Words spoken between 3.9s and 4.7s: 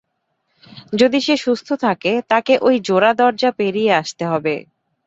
আসতে হবে।